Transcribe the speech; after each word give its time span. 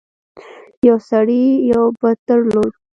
یو 0.87 0.97
سړي 1.09 1.43
یو 1.71 1.83
بت 1.99 2.17
درلود. 2.27 2.71